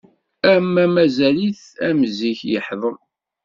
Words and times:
Ama 0.53 0.83
mazal-it 0.95 1.63
am 1.87 1.99
zik 2.17 2.39
yeḥḍem. 2.51 2.97